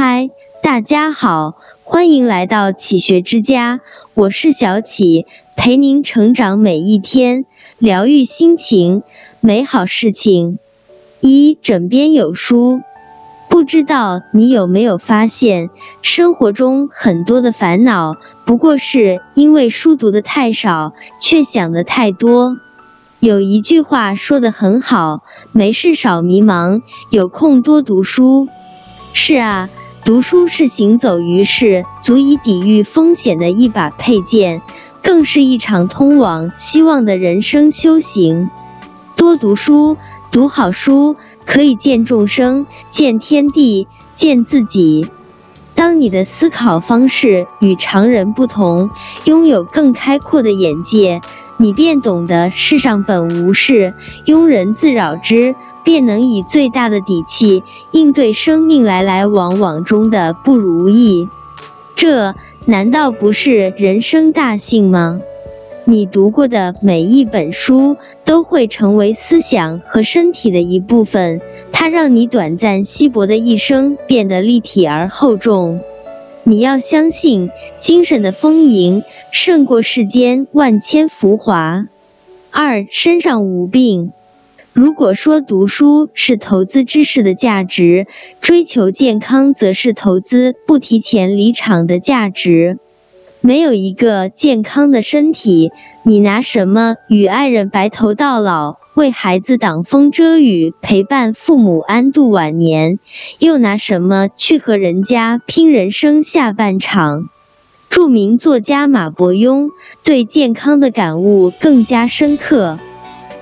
[0.00, 0.30] 嗨，
[0.62, 3.80] 大家好，欢迎来到启学之家，
[4.14, 5.26] 我是小启，
[5.56, 7.44] 陪您成长每一天，
[7.78, 9.02] 疗愈心情，
[9.40, 10.60] 美好事情。
[11.18, 12.80] 一枕边有书，
[13.50, 15.68] 不知道你有没有发现，
[16.00, 18.14] 生活中很多的烦恼，
[18.46, 22.56] 不过是因为书读的太少，却想的太多。
[23.18, 28.46] 有一句话说的很好，没事少迷茫，有空多读书。
[29.12, 29.68] 是啊，
[30.08, 34.62] 读书是行走于世、足以抵御风险的一把佩剑，
[35.02, 38.48] 更是一场通往希望的人生修行。
[39.16, 39.98] 多读书，
[40.30, 45.06] 读好书，可以见众生、见天地、见自己。
[45.74, 48.88] 当你的思考方式与常人不同，
[49.24, 51.20] 拥有更开阔的眼界。
[51.60, 53.92] 你便懂得世上本无事，
[54.26, 55.54] 庸人自扰之，
[55.84, 61.28] 便能以最大的底气应对生命来来往往中的不如意。
[61.96, 62.32] 这
[62.66, 65.20] 难道不是人生大幸吗？
[65.84, 71.40] 你读过的每一本书都会成为思想和身体的一部分，
[71.72, 75.80] 它让你短暂稀薄的一生变得立体而厚重。
[76.48, 81.88] 你要相信，精神的丰盈胜过世间万千浮华。
[82.50, 84.12] 二，身上无病。
[84.72, 88.06] 如果说读书是投资知识的价值，
[88.40, 92.78] 追求健康则是投资不提前离场的价值。
[93.40, 95.70] 没有一个健康的身体，
[96.02, 98.76] 你拿什么与爱人白头到老？
[98.94, 102.98] 为孩子挡风遮雨，陪伴父母安度晚年，
[103.38, 107.28] 又拿什么去和人家拼人生下半场？
[107.88, 109.68] 著名作家马伯庸
[110.02, 112.78] 对健康的感悟更加深刻。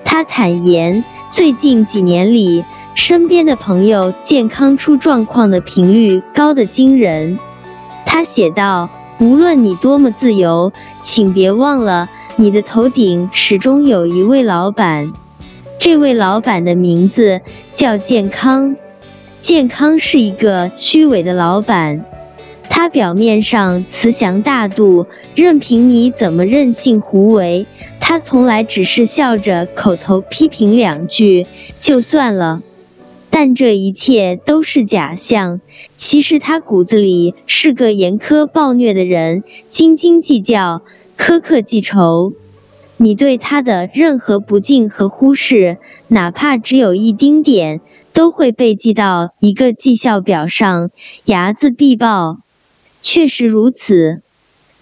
[0.04, 2.62] 他坦言，最近几年里，
[2.94, 7.38] 身边的朋友健康出状况的频率高得惊人。
[8.04, 10.72] 他写道：“无论你多么自由，
[11.02, 15.12] 请别忘了，你的头顶始终有一位老板。”
[15.78, 17.40] 这位老板的名字
[17.72, 18.76] 叫健康，
[19.40, 22.04] 健康是一个虚伪的老板，
[22.68, 27.66] 他表面上慈祥大度，任凭你怎么任性胡为，
[28.00, 31.46] 他从来只是笑着口头批评两句
[31.78, 32.62] 就算了。
[33.38, 35.60] 但这一切都是假象，
[35.94, 40.80] 其实他骨子里是个严苛暴虐的人，斤斤计较，
[41.18, 42.32] 苛刻记仇。
[42.96, 45.76] 你对他的任何不敬和忽视，
[46.08, 47.82] 哪怕只有一丁点，
[48.14, 50.88] 都会被记到一个绩效表上，
[51.26, 52.38] 睚眦必报。
[53.02, 54.22] 确实如此，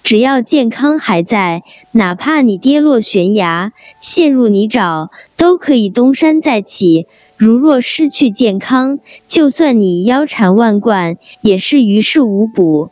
[0.05, 7.09] 只要健康还在，哪怕你跌落悬崖，陷入泥沼，都可以东山再起。
[7.37, 12.91] 如若失去健康，就算你腰缠万贯，也是于事无补。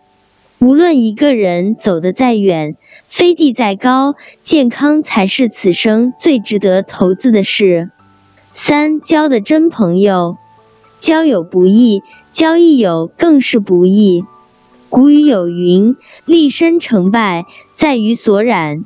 [0.58, 2.76] 无论一个人走得再远，
[3.08, 7.90] 飞地再高，健康才是此生最值得投资的事。
[8.54, 10.36] 三交的真朋友，
[11.00, 12.02] 交友不易，
[12.32, 14.24] 交益友更是不易。
[14.88, 18.84] 古语有云：“立身成败在于所染。”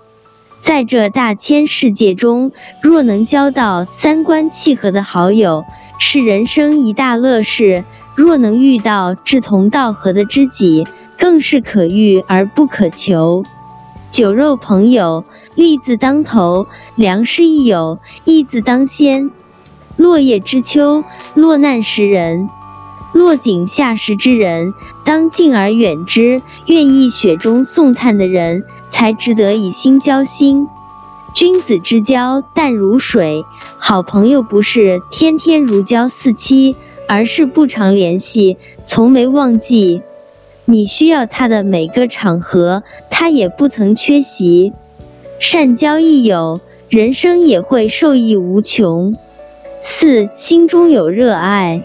[0.60, 2.50] 在这大千世界中，
[2.82, 5.64] 若能交到三观契合的好友，
[5.98, 7.84] 是人生一大乐事；
[8.16, 10.84] 若能遇到志同道合的知己，
[11.18, 13.44] 更是可遇而不可求。
[14.10, 15.24] 酒肉朋友，
[15.54, 16.66] 利字当头；
[16.96, 19.30] 良师益友，义字当先。
[19.96, 22.48] 落叶知秋，落难识人；
[23.12, 24.74] 落井下石之人，
[25.04, 26.42] 当敬而远之。
[26.66, 30.68] 愿意雪中送炭的人，才值得以心交心。
[31.34, 33.44] 君子之交淡如水，
[33.78, 36.76] 好朋友不是天天如胶似漆，
[37.08, 40.02] 而是不常联系，从没忘记。
[40.64, 44.72] 你需要他的每个场合，他也不曾缺席。
[45.38, 49.14] 善交益友，人生也会受益无穷。
[49.82, 51.84] 四心中有热爱。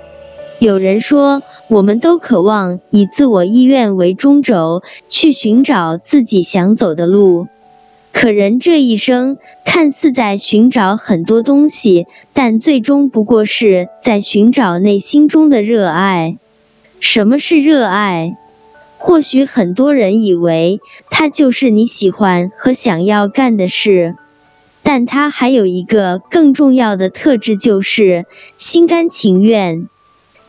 [0.62, 7.48] 有人说，我们都渴望以自我意愿为中轴，去寻找自己想走的路。
[8.14, 16.38] 可人这一生，看似在寻找很多东西，但最终不过是在寻找内心中的热爱。
[17.00, 18.38] 什么是热爱？
[19.00, 20.80] 或许很多人以为
[21.10, 24.16] 它就是你喜欢和想要干的事，
[24.84, 28.28] 但它还有一个更重要的特质，就是
[28.60, 29.88] 心甘情愿。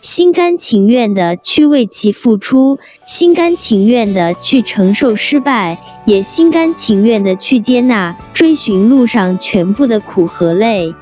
[0.02, 10.92] 心甘情愿的去为其付出，心甘情愿的去承受失败，也心甘情愿的去接纳追寻路上全部的苦和累。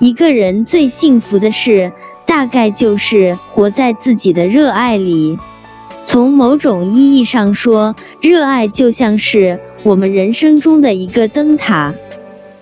[0.00, 1.92] 一个人最幸福的事，
[2.26, 5.38] 大概就是活在自己的热爱里。
[6.04, 11.94] 从某种意义上说，热爱就像是我们人生中的一个灯塔。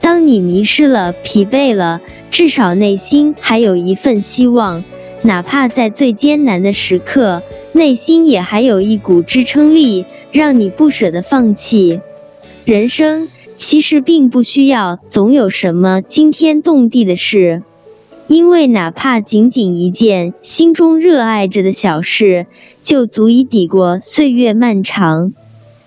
[0.03, 4.85] 当你迷失了、疲惫了，至少内心还有一份希望，
[5.23, 12.01] 哪怕在最艰难的时刻，内心也还有一股支撑力，让你不舍得放弃。
[12.65, 17.63] 人生其实并不需要总有什么惊天动地的事，
[18.29, 22.47] 因为哪怕仅仅一件心中热爱着的小事，
[22.83, 25.33] 就足以抵过岁月漫长。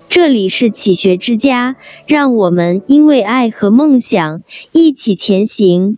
[0.10, 1.76] 这里是启学之家，
[2.06, 5.98] 让我们因为爱和梦想一起前行。